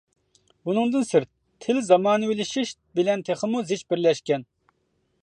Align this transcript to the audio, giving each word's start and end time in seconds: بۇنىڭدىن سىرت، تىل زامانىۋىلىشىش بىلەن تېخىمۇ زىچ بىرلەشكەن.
بۇنىڭدىن 0.69 1.05
سىرت، 1.09 1.29
تىل 1.67 1.83
زامانىۋىلىشىش 1.89 2.75
بىلەن 3.01 3.25
تېخىمۇ 3.31 3.65
زىچ 3.73 3.89
بىرلەشكەن. 3.93 4.49